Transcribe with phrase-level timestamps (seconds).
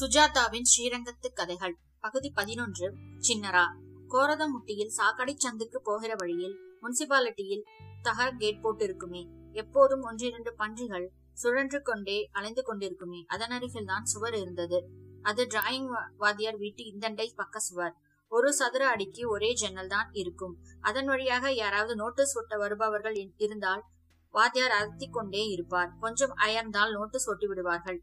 [0.00, 1.74] சுஜாதாவின் ஸ்ரீரங்கத்து கதைகள்.
[2.00, 2.86] பகுதி பதினொன்று
[3.18, 3.64] சின்னரா.
[4.08, 7.64] கோரதமுட்டியில் சாக்கடை சந்துக்கு போகிற வழியில் முனிசிபாலிட்டியில்
[8.02, 9.22] தகர கேட் போட்டிருக்குமே.
[9.52, 13.20] எப்போதும் ஒன்றிரண்டு பன்றிகள் சுழன்று கொண்டே அலைந்து கொண்டிருக்குமே.
[13.26, 14.88] அதன் அருகில் தான் சுவர் இருந்தது.
[15.22, 17.94] அது டிராயிங் வாத்தியார் வீட்டு இந்தண்டை பக்க சுவர்.
[18.28, 20.54] ஒரு சதுர அடிக்கு ஒரே ஜன்னல் தான் இருக்கும்.
[20.80, 23.84] அதன் வழியாக யாராவது நோட்டீஸ் ஒட்ட வருபவர்கள் இருந்தால்
[24.30, 25.92] வாத்தியார் அழுத்தி கொண்டே இருப்பார்.
[26.00, 28.00] கொஞ்சம் அயர்ந்தால் நோட்டீஸ் ஒட்டி விடுவார்கள்.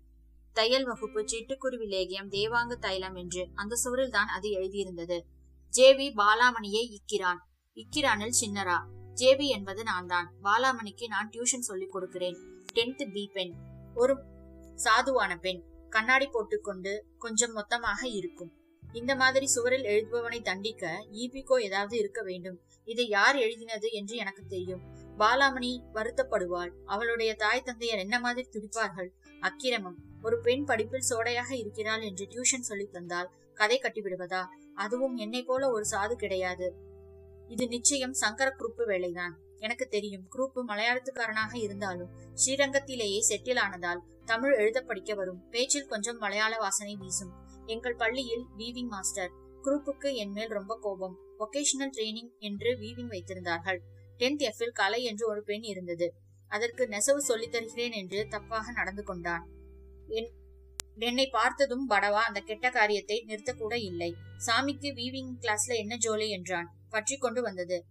[0.53, 5.19] தையல் வகுப்பு சிட்டுக்குருவி லேகியம் தேவாங்கு தைலம் என்று அந்த சுவரில் தான் அது எழுதியிருந்தது.
[5.73, 7.39] ஜேவி பாலாமணியை இக்கிறான்.
[7.77, 8.77] இக்கிரானில் சின்னரா
[9.15, 10.27] ஜேவி என்பது நான் தான்.
[10.43, 12.37] பாலாமணிக்கு நான் டியூஷன் சொல்லிக் கொடுக்கிறேன்.
[12.73, 13.53] டென்த் பி பெண்.
[13.95, 14.15] ஒரு
[14.75, 15.61] சாதுவான பெண்.
[15.89, 18.51] கண்ணாடி போட்டுக்கொண்டு கொஞ்சம் மொத்தமாக இருக்கும்.
[18.93, 22.59] இந்த மாதிரி சுவரில் எழுதுபவனை தண்டிக்க ஈபிகோ ஏதாவது இருக்க வேண்டும்.
[22.83, 24.81] இதை யார் எழுதினது என்று எனக்கு தெரியும்.
[25.17, 26.71] பாலாமணி வருத்தப்படுவாள்.
[26.85, 29.09] அவளுடைய தாய் தந்தையர் என்ன மாதிரி துடிப்பார்கள்?
[29.39, 29.97] அக்கிரமம்.
[30.21, 34.43] ஒரு பெண் படிப்பில் சோடையாக இருக்கிறாள் என்று டியூஷன் சொல்லி தந்தால் கதை கட்டிவிடுவதா?
[34.75, 36.75] அதுவும் என்னை போல ஒரு சாது கிடையாது.
[37.47, 39.31] இது நிச்சயம் சங்கர குரூப்பு வேலைதான்.
[39.57, 45.49] எனக்கு தெரியும் குரூப்பு மலையாளத்துக்காரனாக இருந்தாலும் ஸ்ரீரங்கத்திலேயே செட்டில் ஆனதால் தமிழ் எழுத படிக்க வரும்.
[45.49, 47.33] பேச்சில் கொஞ்சம் மலையாள வாசனை வீசும்.
[47.65, 49.31] எங்கள் பள்ளியில் வீவிங் மாஸ்டர்
[49.63, 51.17] குரூப்புக்கு என் மேல் ரொம்ப கோபம்.
[51.39, 53.77] ஒகேஷனல் ட்ரைனிங் என்று வீவிங் வைத்திருந்தார்கள்.
[54.17, 56.13] டென்த் எஃப் கலை என்று ஒரு பெண் இருந்தது.
[56.49, 59.49] அதற்கு நெசவு சொல்லித் தருகிறேன் என்று தப்பாக நடந்து கொண்டான்.
[60.07, 60.31] என்-
[60.95, 64.15] என்னை பார்த்ததும் படவா அந்த கெட்ட காரியத்தை நிறுத்தக்கூட இல்லை.
[64.45, 66.75] சாமிக்கு வீவிங் கிளாஸ்ல என்ன ஜோலி என்றான்.
[66.89, 67.85] பற்றி கொண்டு வந்தது.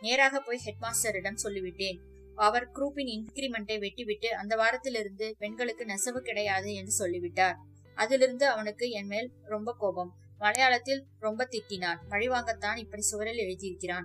[0.00, 1.98] நேராக போய் ஹெட்மாஸ்டரிடம் சொல்லிவிட்டேன்.
[2.34, 7.56] அவர் குரூப்பின் இன்கிரிமெண்டை வெட்டிவிட்டு அந்த வாரத்திலிருந்து பெண்களுக்கு நெசவு கிடையாது என்று சொல்லிவிட்டார்.
[7.94, 10.16] அதிலிருந்து அவனுக்கு என் மேல் ரொம்ப கோபம்.
[10.38, 11.98] மலையாளத்தில் ரொம்ப திட்டினான்.
[12.08, 14.04] பழிவாங்கத்தான் இப்படி சுவரில் எழுதியிருக்கிறான்.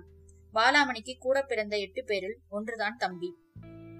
[0.54, 3.34] பாலாமணிக்கு கூட பிறந்த எட்டு பேரில் ஒன்றுதான் தம்பி.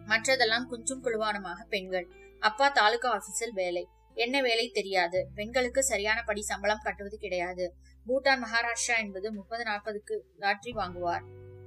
[0.08, 2.08] மற்றதெல்லாம் குஞ்சும் குழுவானுமாக பெண்கள்.
[2.40, 3.88] அப்பா தாலுகா ஆபீஸில் வேலை.
[4.14, 5.28] என்ன வேலை தெரியாது.
[5.34, 7.74] பெண்களுக்கு சரியான படி சம்பளம் கட்டுவது கிடையாது.
[8.06, 11.22] பூட்டான் மகாராஷ்டிரா என்பது முப்பது நாற்பதுக்கு லாட்ரி வாங்குவார்.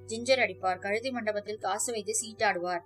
[0.07, 0.79] ஜிஞ்சர் அடிப்பார்.
[0.79, 2.81] கழுதி மண்டபத்தில் காசு வைத்து சீட்டாடுவார்.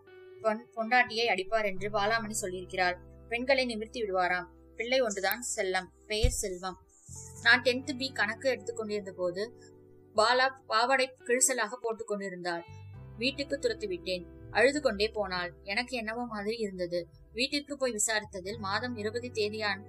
[0.75, 2.97] பொண்டாட்டியை அடிப்பார் என்று பாலாமணி சொல்லியிருக்கிறார்.
[3.30, 4.47] பெண்களை நிமிர்த்தி விடுவாராம்.
[4.75, 5.85] பிள்ளை ஒன்றுதான் செல்லம்.
[6.07, 6.78] பெயர் செல்வம்.
[7.41, 9.62] நான் டென்த் பி கணக்கு எடுத்துக்கொண்டிருந்த போது
[10.16, 12.63] பாலா பாவாடை கிழிசலாக போட்டுக் கொண்டிருந்தாள்.
[13.18, 14.25] வீட்டுக்கு துரத்து விட்டேன்
[14.58, 15.52] அழுது கொண்டே போனாள்.
[15.74, 17.00] எனக்கு என்னவோ மாதிரி இருந்தது.
[17.38, 19.84] வீட்டிற்கு போய் விசாரித்ததில் மாதம் இருபது தேதியான்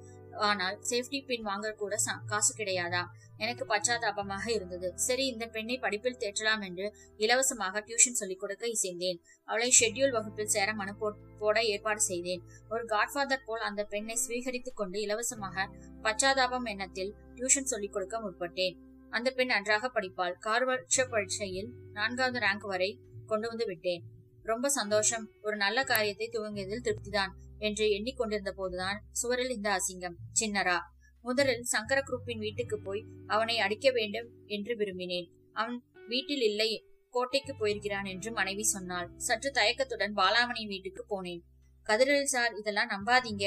[0.47, 1.95] ஆனால் சேஃப்டி பின் வாங்க கூட
[2.31, 3.03] காசு கிடையாதா?
[3.45, 4.89] எனக்கு பச்சாதாபமாக இருந்தது.
[5.07, 6.87] சரி இந்த பெண்ணை படிப்பில் தேற்றலாம் என்று
[7.25, 9.19] இலவசமாக டியூஷன் சொல்லிக் கொடுக்க இசைந்தேன்.
[9.49, 10.95] அவளை ஷெட்யூல் வகுப்பில் சேர மனு
[11.43, 12.43] போட ஏற்பாடு செய்தேன்.
[12.73, 15.67] ஒரு காட்ஃபாதர் போல் அந்த பெண்ணை ஸ்வீகரித்துக் கொண்டு இலவசமாக
[16.07, 18.77] பச்சாதாபம் எண்ணத்தில் டியூஷன் சொல்லிக் கொடுக்க முற்பட்டேன்.
[19.17, 20.37] அந்த பெண் நன்றாக படிப்பாள்.
[20.47, 22.91] கார்வர்ஷ பரீட்சையில் நான்காவது ரேங்க் வரை
[23.33, 24.05] கொண்டு வந்து விட்டேன்.
[24.47, 25.25] ரொம்ப சந்தோஷம்.
[25.43, 30.17] ஒரு நல்ல காரியத்தை துவங்கியதில் திருப்திதான் என்று எண்ணிக்கொண்டிருந்த போதுதான் சுவரில் இந்த அசிங்கம்.
[30.41, 30.79] சின்னரா
[31.25, 35.29] முதலில் சங்கர குரூப்பின் வீட்டுக்கு போய் அவனை அடிக்க வேண்டும் என்று விரும்பினேன்.
[35.53, 36.71] அவன் வீட்டில் இல்லை
[37.15, 39.09] கோட்டைக்கு போயிருக்கிறான் என்று மனைவி சொன்னாள்.
[39.17, 41.43] சற்று தயக்கத்துடன் பாலாமணி வீட்டுக்கு போனேன்.
[41.87, 43.47] கதிரல் சார் இதெல்லாம் நம்பாதீங்க.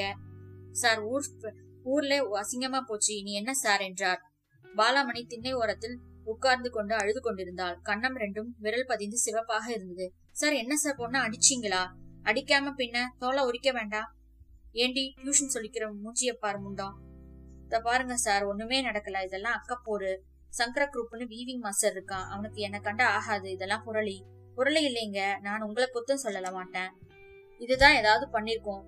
[0.72, 1.28] சார் ஊர்
[1.84, 3.12] ஊர்ல அசிங்கமா போச்சு.
[3.16, 4.20] இனி என்ன சார் என்றார்.
[4.64, 5.96] பாலாமணி திண்ணை ஓரத்தில்
[6.30, 7.80] உட்கார்ந்து கொண்டு அழுது கொண்டிருந்தாள்.
[7.84, 10.12] கண்ணம் ரெண்டும் விரல் பதிந்து சிவப்பாக இருந்தது.
[10.32, 11.88] சார் என்ன சார் பொண்ணு அடிச்சீங்களா?
[12.24, 14.14] அடிக்காம பின்ன தோலை உரிக்க வேண்டாம்?
[14.72, 16.58] ஏண்டி டியூஷன் சொல்லிக்கிற மூச்சிய பாரு
[17.64, 19.24] இத பாருங்க சார் ஒண்ணுமே நடக்கல.
[19.24, 22.28] இதெல்லாம் அக்கப்போரு சங்கர குரூப்னு வீவிங் மாஸ்டர் இருக்கான்.
[22.28, 23.50] அவனுக்கு என்ன கண்ட ஆகாது.
[23.50, 24.22] இதெல்லாம் புரளி.
[24.56, 25.40] புரளி இல்லைங்க.
[25.40, 26.90] நான் உங்களை குத்தம் சொல்லல மாட்டேன்.
[27.58, 28.84] இதுதான் ஏதாவது பண்ணிருக்கோம்.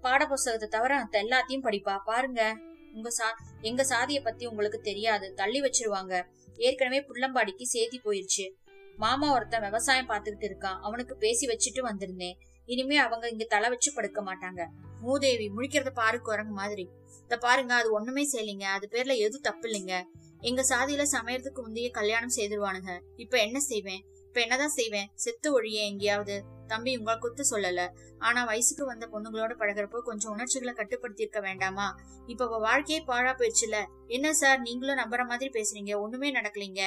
[0.00, 1.98] பாட புஸ்தகத்தை தவிர அந்த எல்லாத்தையும் படிப்பா?
[2.04, 2.58] பாருங்க.
[2.92, 5.34] உங்க சா எங்க சாதிய பத்தி உங்களுக்கு தெரியாது.
[5.34, 6.26] தள்ளி வச்சிருவாங்க.
[6.56, 8.52] ஏற்கனவே புள்ளம்பாடிக்கு சேதி போயிருச்சு.
[8.96, 10.80] மாமா ஒருத்தன் விவசாயம் பாத்துக்கிட்டு இருக்கான்.
[10.80, 12.38] அவனுக்கு பேசி வச்சுட்டு வந்திருந்தேன்.
[12.64, 14.66] இனிமே அவங்க இங்க தலை வச்சு படுக்க மாட்டாங்க.
[15.00, 16.90] மூதேவி முழிக்கிறத பாரு குரங்கு மாதிரி.
[17.24, 18.62] இத பாருங்க அது ஒண்ணுமே செய்யலைங்க.
[18.62, 20.02] அது பேர்ல எதுவும் தப்பு இல்லைங்க.
[20.40, 23.00] எங்க சாதியில சமையறதுக்கு முந்தைய கல்யாணம் செய்திருவானுங்க.
[23.16, 24.04] இப்ப என்ன செய்வேன்?
[24.36, 25.10] இப்ப என்னதான் செய்வேன்?
[25.14, 26.44] செத்து ஒழிய எங்கேயாவது?
[26.66, 27.90] தம்பி உங்களை குத்து சொல்லல.
[28.18, 31.96] ஆனா வயசுக்கு வந்த பொண்ணுங்களோட பழகுறப்போ கொஞ்சம் உணர்ச்சிகளை கட்டுப்படுத்தி இருக்க வேண்டாமா?
[32.26, 34.60] இப்ப அவ வாழ்க்கையே பாழா போயிடுச்சுல என்ன சார்?
[34.60, 35.98] நீங்களும் நம்புற மாதிரி பேசுறீங்க.
[35.98, 36.86] ஒண்ணுமே நடக்கலீங்க.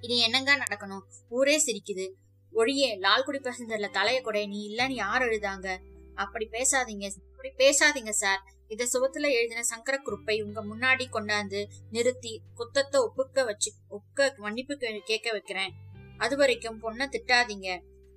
[0.00, 1.00] இது என்னங்க நடக்கணும்?
[1.28, 2.10] ஊரே சிரிக்குது.
[2.52, 4.46] ஒழியே லால்குடி பேசஞ்சர்ல தலைய கொடை.
[4.46, 5.78] நீ இல்லன்னு யார் எழுதாங்க
[6.14, 7.10] அப்படி பேசாதீங்க.
[7.30, 8.42] அப்படி பேசாதீங்க சார்.
[8.68, 15.00] இத சுவத்துல எழுதின சங்கர குருப்பை உங்க முன்னாடி கொண்டாந்து நிறுத்தி குத்தத்தை ஒப்புக்க வச்சு ஒக்க மன்னிப்பு கே-
[15.00, 15.72] கேட்க வைக்கிறேன்.
[16.20, 17.68] அது வரைக்கும் பொண்ண திட்டாதீங்க.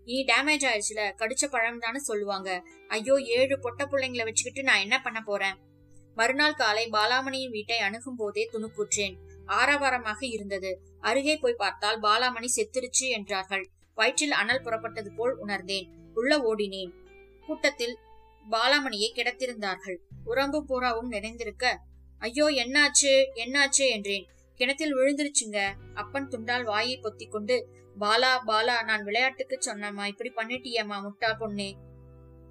[0.07, 2.49] நீ டேமேஜ் ஆயிடுச்சுல கடிச்ச பழம் தானே சொல்லுவாங்க.
[2.87, 5.57] ஐயோ ஏழு பொட்ட பிள்ளைங்களை வச்சுக்கிட்டு நான் என்ன பண்ண போறேன்?
[6.17, 9.15] மறுநாள் காலை பாலாமணியின் வீட்டை அணுகும் போதே துணுக்குற்றேன்
[9.59, 10.71] ஆரவாரமாக இருந்தது.
[10.99, 13.65] அருகே போய் பார்த்தால் பாலாமணி செத்துருச்சு என்றார்கள்.
[13.97, 15.87] வயிற்றில் அனல் புறப்பட்டது போல் உணர்ந்தேன்.
[16.13, 16.91] உள்ள ஓடினேன்.
[17.47, 17.95] கூட்டத்தில்
[18.45, 19.97] பாலாமணியை கிடத்திருந்தார்கள்.
[20.25, 21.65] உறம்பு பூராவும் நிறைந்திருக்க
[22.21, 23.13] ஐயோ என்னாச்சு?
[23.35, 23.85] என்னாச்சு?
[23.89, 24.25] என்றேன்.
[24.59, 25.59] கிணத்தில் விழுந்துருச்சுங்க.
[25.93, 27.55] அப்பன் துண்டால் வாயை பொத்தி கொண்டு
[27.99, 30.05] பாலா பாலா நான் விளையாட்டுக்கு சொன்னம்மா.
[30.05, 31.69] இப்படி பண்ணிட்டியம்மா முட்டா பொண்ணே.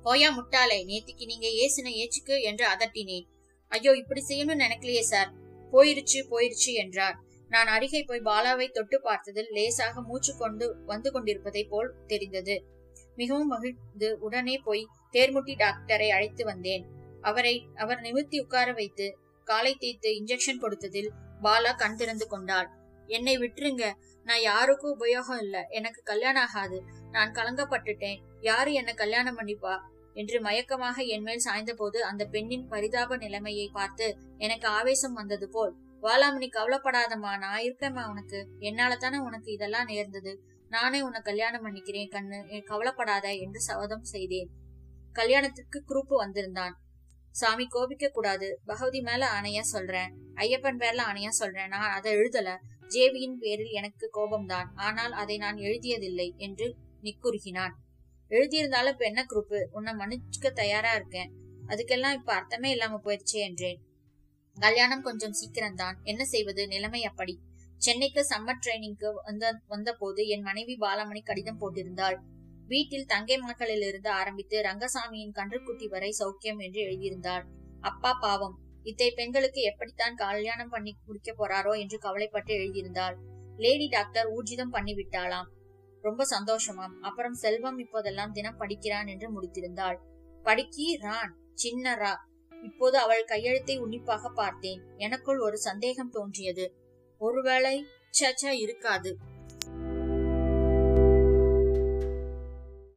[0.04, 3.26] போயா முட்டாளே நேத்திக்கு நீங்க ஏசின ஏச்சுக்கு என்று அதட்டினேன்.
[3.68, 5.30] ஐயோ இப்படி செய்யணும்னு நினைக்கலையே சார்.
[5.72, 7.16] போயிருச்சு போயிருச்சு என்றார்.
[7.48, 12.56] நான் அருகே போய் பாலாவை தொட்டு பார்த்ததில் லேசாக மூச்சு கொண்டு வந்து கொண்டிருப்பதை போல் தெரிந்தது.
[13.16, 16.84] மிகவும் மகிழ்ந்து உடனே போய் தேர்முட்டி டாக்டரை அழைத்து வந்தேன்.
[17.20, 21.10] அவரை அவர் நிமித்தி உட்கார வைத்து காலை தேய்த்து இன்ஜெக்ஷன் கொடுத்ததில்
[21.42, 22.68] பாலா கண் திறந்து கொண்டாள்.
[23.06, 23.84] என்னை விட்டுருங்க
[24.24, 25.66] நான் யாருக்கும் உபயோகம் இல்ல.
[25.68, 26.84] எனக்கு கல்யாணம் ஆகாது.
[27.10, 28.20] நான் கலங்கப்பட்டுட்டேன்.
[28.40, 29.78] யாரு என்ன கல்யாணம் பண்ணிப்பா?
[30.14, 35.74] என்று மயக்கமாக என் மேல் சாய்ந்த போது அந்த பெண்ணின் பரிதாப நிலைமையை பார்த்து எனக்கு ஆவேசம் வந்தது போல்
[36.02, 37.38] வாலாமணி கவலைப்படாதம்மா.
[37.38, 38.48] நான் இருக்கேம்மா உனக்கு.
[38.58, 40.42] என்னால தானே உனக்கு இதெல்லாம் நேர்ந்தது.
[40.68, 42.08] நானே உன்னை கல்யாணம் பண்ணிக்கிறேன்.
[42.10, 44.50] கண்ணு கவலைப்படாத என்று சபதம் செய்தேன்.
[45.12, 46.78] கல்யாணத்துக்கு குரூப்பு வந்திருந்தான்.
[47.30, 50.14] சாமி கோபிக்க கூடாது பகவதி மேல ஆணையா சொல்றேன்.
[50.34, 51.68] ஐயப்பன் பேர்ல ஆணையா சொல்றேன்.
[51.68, 52.56] நான் அதை எழுதல.
[52.94, 54.68] ஜேவியின் பேரில் எனக்கு கோபம்தான்.
[54.78, 56.66] ஆனால் அதை நான் எழுதியதில்லை என்று
[57.02, 57.74] நிக்குறுகினான்.
[58.30, 61.32] எழுதியிருந்தாலும் இப்ப என்ன குரூப்பு உன்னை மன்னிச்சுக்க தயாரா இருக்கேன்.
[61.66, 63.80] அதுக்கெல்லாம் இப்ப அர்த்தமே இல்லாம போயிடுச்சே என்றேன்.
[64.56, 66.62] கல்யாணம் கொஞ்சம் சீக்கிரம் தான் என்ன செய்வது?
[66.66, 67.34] நிலைமை அப்படி.
[67.80, 72.18] சென்னைக்கு சம்மர் ட்ரைனிங்க்கு வந்த வந்த போது என் மனைவி பாலமணி கடிதம் போட்டிருந்தாள்.
[72.66, 77.44] வீட்டில் தங்கை மகளில் இருந்து ஆரம்பித்து ரங்கசாமியின் கன்றுக்குட்டி வரை சௌக்கியம் என்று எழுதியிருந்தாள்.
[77.80, 78.56] அப்பா பாவம்.
[78.84, 83.16] இத்தை பெண்களுக்கு எப்படித்தான் கல்யாணம் பண்ணி முடிக்க போறாரோ என்று கவலைப்பட்டு எழுதியிருந்தாள்.
[83.56, 85.48] லேடி டாக்டர் ஊர்ஜிதம் பண்ணி விட்டாளாம்
[86.04, 86.94] ரொம்ப சந்தோஷமாம்.
[87.00, 89.98] அப்புறம் செல்வம் இப்போதெல்லாம் தினம் படிக்கிறான் என்று முடித்திருந்தாள்.
[90.42, 91.32] படிக்கிறான்
[91.62, 92.12] சின்னரா
[92.52, 94.80] இப்போது அவள் கையெழுத்தை உன்னிப்பாக பார்த்தேன்.
[94.96, 96.66] எனக்குள் ஒரு சந்தேகம் தோன்றியது.
[97.20, 97.74] ஒருவேளை
[98.20, 99.10] சச்சா இருக்காது.